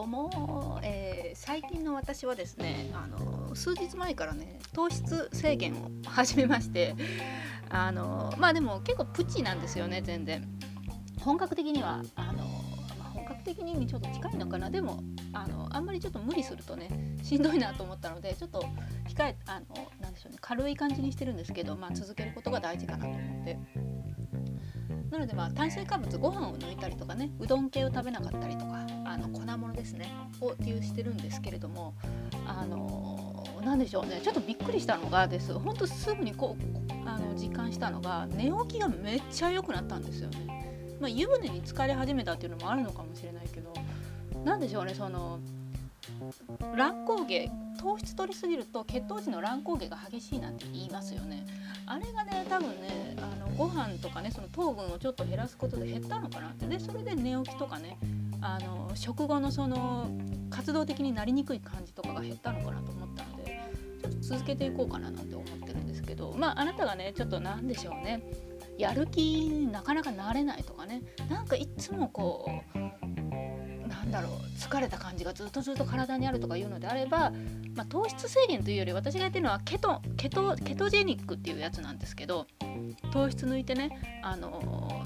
[0.00, 6.94] ども、えー、最近の私はですねあの数日前からね糖質制限を始めまして
[7.68, 10.48] あのまあでも結構プチなんですよね全然
[11.20, 12.44] 本格的にはあの、
[12.98, 15.02] ま、本格的にちょっと近いのかなでも
[15.34, 18.64] あのあんまりちょっと無理するとねしんどいなと思ったのでちょっと
[19.06, 19.66] 控えあの
[20.00, 23.99] なでしょうね軽い感じにしてるんですけど、まあ、続けることが大事かなと思って。
[25.10, 31.94] なのでまあ炭水化物ご飯を抜いたりとかねうどん系を食べなかったりとかあの粉物ですねを利用してるんですけれども
[32.46, 40.60] あの何でしょうねちょっとびっくりしたのがですほんとすぐにこうあの実感したのが寝起きがめっちゃ良くなったんですよね。
[41.00, 43.72] まあ、湯船に浸かり始めたっていうのもあるのかもしれないけど
[44.44, 45.40] 何でしょうねその
[46.76, 51.46] 乱高下糖質取りすぎると血糖値の乱高下が激しいなんて言いますよね
[51.90, 56.64] あれがね多分ねあのご飯とかねその糖分をちょっと減らすことで減ったのかなって。
[56.66, 57.98] でそれで寝起きとかね
[58.40, 60.08] あの食後のその
[60.50, 63.58] 活動的になりにくい感じとかが減ったのかなと思ったので
[64.02, 66.32] ちょっと続けていこうかななんて思ってるんですけど。
[66.38, 68.22] まああなたがねちょっと何でしょうね。
[68.78, 71.02] やる気なかなかなれないとかね。
[71.28, 72.78] なんかいっつもこう
[74.00, 77.32] なんだろう疲れた感じがずっとずっと体にあるとかいうのであれば、
[77.74, 82.46] まあ、糖質制限というより私がやってるのはケトケトケトジェニックっていうやつなんですけど
[83.12, 85.04] 糖質抜いてねあの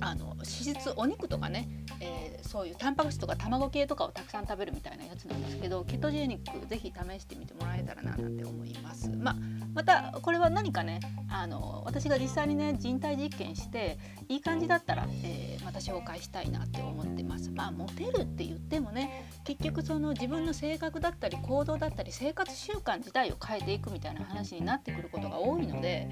[0.00, 1.68] あの脂質お肉とかね、
[2.00, 9.10] えー、そういうタンパク質とか卵系とかをたくさん食べるみたいなやつなんですけどケトジェニックぜひ試してみてもらえたらななんて思います。
[9.10, 9.36] まあ、
[9.74, 17.50] またこれは何かねあの私が実際にね人体実験していい感じだったら、えー、また紹介したいなって思ってます。
[17.50, 26.08] まあモテるって言ってもね結局その自分の性格だったり行動だったり生活習慣自体を変えていくみたいな話になってくることが多いので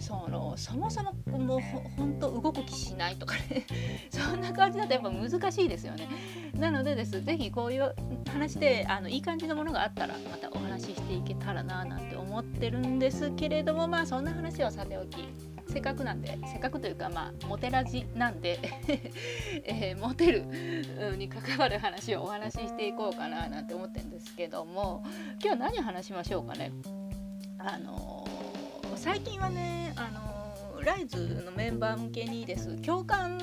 [0.00, 1.60] そのそもそももう
[1.96, 3.66] ほんと動く気しないとかね。
[4.10, 6.08] そんな感じだとやっぱ難しいですよね。
[6.54, 7.22] なのでです。
[7.22, 7.94] 是非こういう
[8.32, 15.28] 話であのいい感じのものがあったらまたお話ししていけたらななんて思ってるんですけれどもまあそんな話はさておき。
[15.68, 18.58] せっかくなんでせっかくというかまあモテラジなんで
[19.64, 25.04] えー、モテるに関わる話をお話ししていこうかななんて思ってるんですけども。
[25.42, 26.70] 今日何を話しましょうかね。
[27.58, 28.39] あのー、
[28.96, 32.76] 最近はねあの、ライズのメンバー向けにです。
[32.82, 33.38] 共感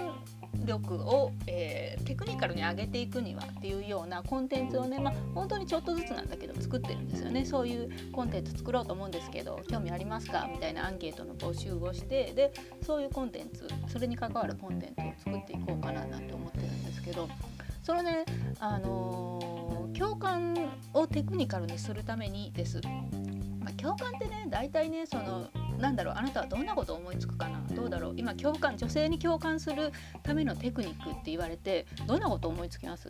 [0.66, 7.46] 力を、えー、テクニカルに上げていくにはっていうようなコンテンツをね、まあ、本当にちょっとずつなんだけど作ってるんですよね。
[7.46, 10.48] そういうコンテンツ作ろうと思うんですけど興味ありますか？
[10.52, 17.30] みたいなアンケートの募集をしてでそういうコンテンツそれに関わるコンテンツを作っていこうかななんて思ってるんですけど
[17.84, 18.26] そのね、
[18.60, 20.54] あのー、共感
[20.94, 22.82] をテクニカルにするためにです。
[23.88, 25.50] 共感ってね大体ねその
[25.80, 27.60] なんだろうあなたはどんなことを思いつくかな？
[27.74, 28.14] どうだろう？
[28.18, 29.92] 今共感女性に共感する
[30.24, 33.10] ためのテクニックって言われてどんなこと思いつきます？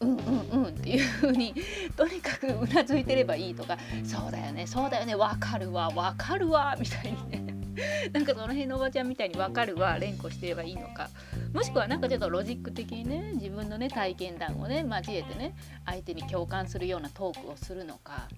[0.00, 0.16] うんうん
[0.50, 1.54] うんっていう風に
[1.96, 7.50] とにかくうなずいてればいいとかそうだよねそうだよねわかるわわかるわみたいにね。
[8.12, 11.08] なんかその辺のおばちゃんみたいにわかるわ連呼してればいいのか。
[11.54, 15.54] もしくはなんかちょっとロジック的にね自分のね体験談をね交えてね
[15.86, 18.28] 相手に共感するようなトークをするのか。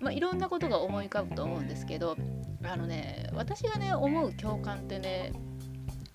[0.00, 2.16] まあ、いろんなことが思い浮かぶと思うんですけど
[2.62, 5.32] あのね私がね思う共感ってね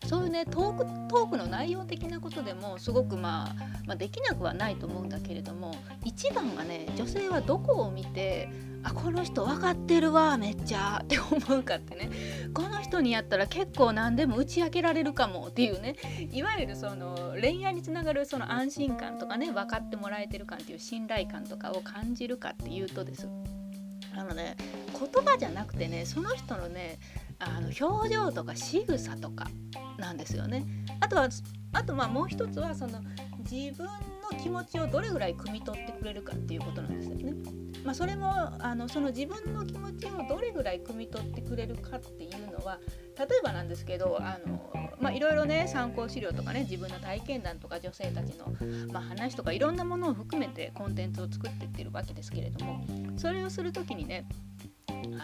[0.05, 8.49] そういうねトークトークの内容的なことでもすごく、まあ、まあできなくはないと思うんだけれども一番はね女性はどこを見て
[8.81, 12.09] あこの人分かってるわめっちゃって思うかってね。
[12.53, 15.95] この人にやったら結構何でも打ち明けられるかもっていうね。
[16.31, 23.27] いわゆるその恋愛につながるその安心感とかね分かってもらえてる感っていう信頼感とかを感じるかっていうとです。
[24.15, 24.55] あのね
[24.91, 26.99] 言葉じゃなくてねその人のね
[27.39, 29.47] あの表情とか仕草とか
[29.97, 30.65] なんですよね。
[30.99, 31.29] あとは
[31.73, 33.01] あとまあもう一つはその
[33.49, 33.91] 自分の
[34.41, 37.33] 気持ちをどれぐらい汲み取ってくれるかっていうことなんですよね。
[37.83, 38.33] まあ、それも
[38.63, 42.77] あのその自分の気持ちをどれぐらい汲み取ってくれるかっていうのは
[43.17, 48.53] 例えばなんですけどあの、まあ、いろいろね参考資料とかね自分の体験談とか女性たちの、
[48.91, 52.85] まあ、話とかいろんなものを含めてコンテンツを作っていってるわけですけれども
[53.17, 54.27] それをする時にね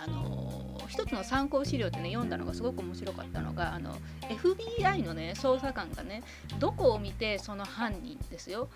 [0.03, 6.23] あの一つの参考資料ってね読んだのがすごく面白かったのがあの FBI のね捜査官がね
[6.59, 8.69] どこを見てその犯人ですよ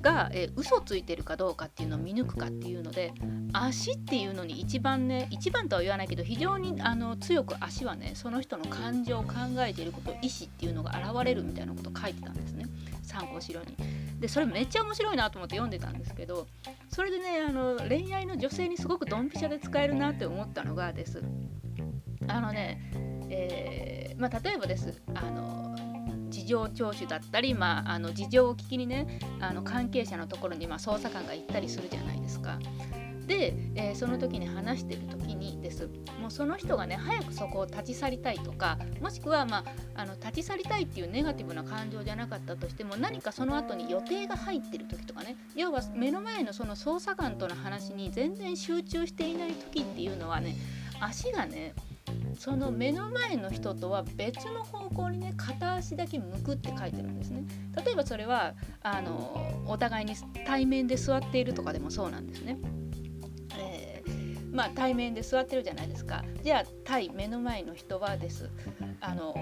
[0.00, 3.12] が、え嘘ついてるかどうかっていうのを見抜くかっていうので
[3.52, 12.66] 足っていうのに一番ね一番とは言わないけど非常にあの強く足はねその人の感情を考えていること意思っていうのが現れるみたいなことを書いてたんですね
[13.02, 13.76] 参考資料に。
[14.20, 16.46] でそれめっちゃ面白いなと思って読んでたんですけど
[16.96, 21.22] それでねあの恋愛の女性にすごくドンピシャで使えるなって思ったのがです。
[22.26, 22.90] あのね、
[23.28, 25.02] えー、まあ、例えばです。
[25.14, 25.76] あの
[26.30, 32.58] 事情聴取だったり、まあ、あの事情を聞きにねあの関係者のところに、まあ、捜査官が行ったりするじゃないですか。
[33.26, 35.90] で、えー、その時に話してる時にです。
[36.26, 39.64] もその人がね早くそこを立ち去りたいとかもしくは、まあ、
[39.94, 50.56] あの立ち去りたいっていうネガティブな感情じゃなかったとしても何かその後に予定が入ってる時とかね要は目の前のその捜査官との話に全然集中していない時っていうのはね
[51.00, 51.74] 足がね
[52.38, 57.44] その目の前の人とは別の方向にね片足だけ向くって書いてるんですね。
[57.84, 60.14] 例えばそれはあのお互いに
[60.46, 62.58] 対面で座っているとかでもそうなんですね、
[64.56, 66.24] まあ対面で座ってるじゃないですか。
[66.42, 68.48] じゃあ対目の前の人はです。
[69.02, 69.34] あの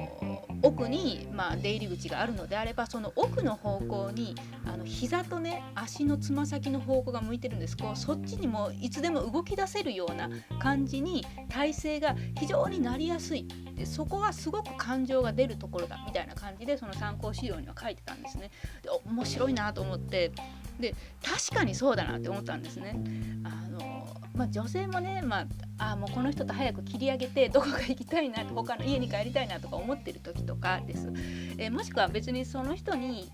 [0.63, 4.35] 奥に、まあ、出入り口があるのであればその奥の方向に
[4.67, 7.77] あの膝とね足のつま先の方向が向いてるんです。
[7.77, 10.29] こうそっちにもいつでも動き出せるような
[10.59, 13.47] 感じに体勢が非常になりやすい。
[13.77, 18.51] でそこはすごく感情が出るところだみたいな感じでその参考資料には書いてたんですね。
[18.83, 20.33] で面白いなと思って。
[20.81, 22.97] で確かにそうだなって思ったんですね。
[23.45, 23.64] あ
[24.35, 25.47] まあ、女性もね、ま
[25.79, 31.09] あ、あもうこの人と早く切り上げてどこか行きたいな他の家に帰りたいなとか思ってる時とかです、
[31.57, 33.31] えー、もしくは別にその人に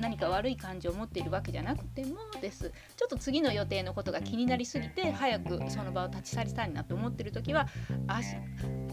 [0.00, 2.72] 何か悪い感情を持っているわけじゃなくてもです。
[2.96, 7.68] ちょっと次の予定のことが気になりすぎて早くその場を立ち去りたいなと思ってる時は
[8.06, 8.34] 足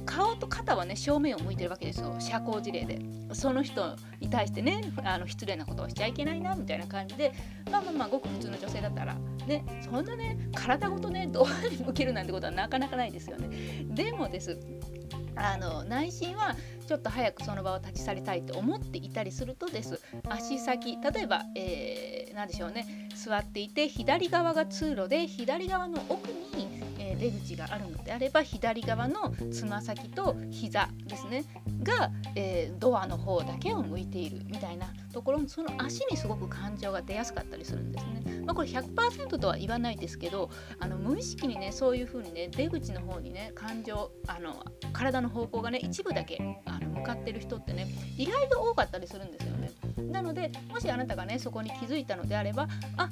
[0.06, 2.16] 顔と肩はね正面を向いてるわけですよ。
[2.20, 3.00] 社交辞令で。
[3.34, 7.34] その人に対してねあの失礼なことをしちゃいけないなみたいな感じで。
[7.72, 9.18] まあまあまあごく普通の女性だったら
[9.48, 13.50] ねそんなね体ごとね ドアに向けるなんてことはなかなかないですよね。
[13.90, 14.60] でもです。
[15.40, 16.56] あの内心は
[16.88, 20.02] ちょっと早くその場を立ち去りたいと思っていたりするとです。
[20.28, 23.10] 足先例えば、えー、何でしょうね。
[23.16, 26.77] 座っていて左側が通路で左側の奥に
[27.18, 31.46] 出口があるのであれば左側のつま先と膝ですね
[31.84, 38.44] が、えー、ドアの方だけを向いているみたいなところその足にすごく感情が出やすかったりするんですね。
[38.46, 40.50] まあ、これ100%とは言わないですけど
[40.80, 44.64] あの無意識にねそういう風にね出口の方にね感情あの
[44.94, 47.88] 体の方向がね一部だけあの向かってる人ってね
[48.18, 49.72] 意外と多かったりするんですよね。
[50.12, 53.10] なのでもしあなたがねそこに気づいたのであればあ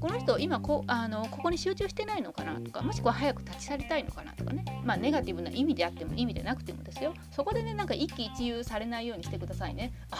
[0.00, 4.64] この人今こあのここに集中してないのかなとかもしくは早く立ち去りたいのかなとかね。
[4.84, 7.14] まあネガティブな意味であっても意味でなくてもですよ。
[7.30, 9.92] そこでねなんか一喜一憂されないようにしてくださいね。
[10.10, 10.16] あ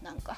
[0.00, 0.36] ーなんか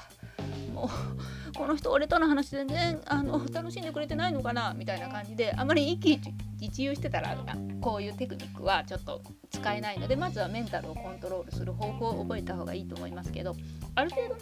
[0.73, 6.21] もうこの人俺との話全然あの楽しんでくれてないのかなみたいな感じであまり一喜
[6.61, 7.37] 一憂してたら
[7.81, 13.55] こういうテクニックはちょっと使えないのでまずはメンタルをコントロールする方法を覚えた方がいいと思いますけど
[13.97, 14.41] ある程度ね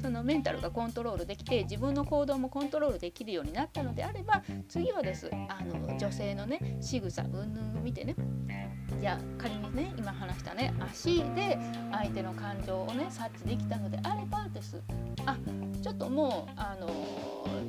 [0.00, 8.16] そのメンタルがコントロールできて自分の行動もコントロールできるようになったのであれば次はですあの女性のね仕草うんぬんを見てね。
[9.00, 11.58] じゃあ仮にね今話したね足で
[11.92, 14.80] 相手の感情をね察知できたのであればです。
[15.26, 15.36] あ
[15.82, 16.86] ちょっともうあの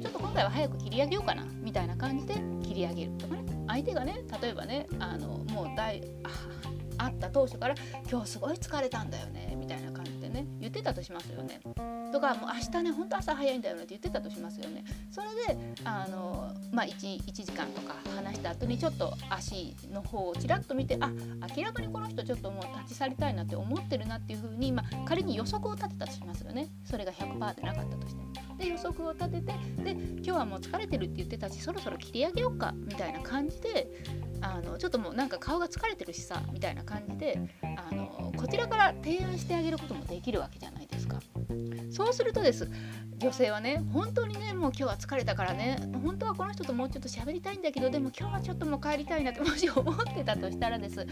[0.02, 3.44] ちょっと今回は早く切り上げようかなみたいな感じで切り上げるとかね。
[3.68, 6.30] 相手がね例えばねあのもう大あ
[6.98, 7.76] 会った当初から
[8.10, 10.05] 「今日すごい疲れたんだよね」みたいな感じ
[10.75, 11.62] ってたとしますよね。
[12.12, 14.83] とかもう明日ね本当朝早いんだよねって言ってたとしますよね。
[15.10, 21.10] それであの、まあ1、1, 時間とか話した後にちょっと足の方をちらっと見てあ
[21.55, 26.67] 明らかにこの人ちょっともう立ち去りたいなって思ってるなっていうふうに、まあ、仮に予測を立てたとしますよね。
[26.84, 28.36] それが100%でなかったとしても。
[28.58, 29.53] で予測を立てて
[29.84, 33.89] で今日はもう疲れてるって言ってたしそろそろ切り上げようかみたいな感じで
[34.41, 41.20] あのちょっともうなんか顔が疲れてるしさみたいな感じであのこちらから提案してあげることもできるわけじゃないですか。
[41.92, 42.70] そうするとです。
[43.18, 51.08] 女性はね本当にねもう今日は疲れたからね本当はこの人ともうちょっと喋りたいんだけどでも今日はちょっともう帰りたいなってもし思ってたとしたらです。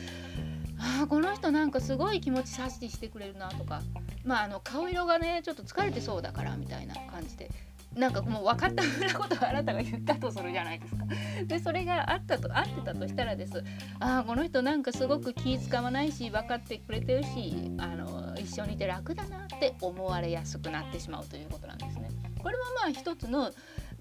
[1.02, 3.82] あこの人なんかすごい気持ち察知してくれるなとか。
[4.26, 7.50] まああの顔色がねちょっと疲れてそうだからみたいな感じで。
[7.96, 11.06] なんかもう分かったふうなことをあなたが言ったとするじゃないですか。
[11.46, 13.64] でそれがあったと合ってたとしたらです
[14.00, 22.10] ああこの人なんかすごく気使わないし分かってくれてるしあの一緒にいて楽だなって思われやすくなってしまうということなんですね。
[22.42, 23.52] これはまあ一つの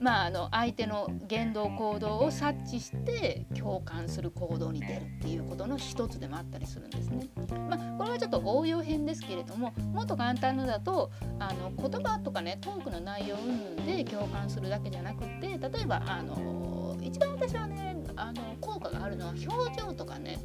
[0.02, 7.28] まあ、あの相手の言動行動を察知して共感する行動に出るっていうことの一つでもあったりするんですね。
[7.70, 20.38] まあ、これはちょっと応用編ですけれどももっと簡単なだとあの言葉とかねトークの内容云々で共感するだけじゃなくて例えばあの一番私はねあの効果があるのは表情とかね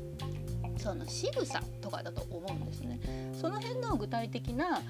[0.78, 3.00] その仕草とかだと思うんですね。
[3.34, 4.82] その辺の具体的な、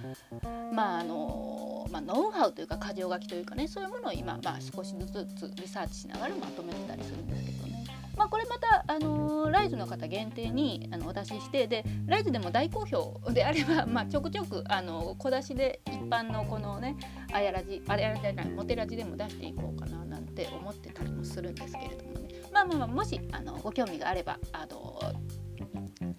[0.74, 7.78] まああのまあ、ノウハウというか箇条書きというかねそういうものを今、まあ、少しずつリサーチしながらまとめてたりするんですけどね。
[8.18, 16.98] まあ、これまた、あのー、ライズの方限定にあのお出ししてでライズでも大好評であれば、 まあ、ちょくちょくあの小出しで一般のこのね
[17.32, 25.00] あやらじあやらじじゃないモテラジでも出していこうかななんて思ってたりもするんですけれどもねまあまあまあもしあのご興味があればあの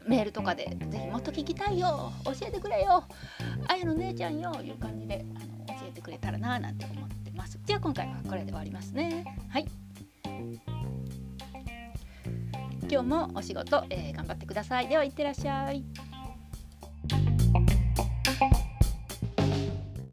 [0.08, 3.04] メールとかで「ぜひもっと聞きたいよ教えてくれよ
[3.68, 7.58] あやの姉ちゃんよ」いう感じであの教えてくれたらななんて思ってます。
[7.64, 9.24] じゃあ今回はこれで終わりますね。
[9.50, 9.66] はい
[12.90, 14.88] 今日もお仕事、えー、頑張ってください。
[14.88, 15.84] ではいってらっしゃい。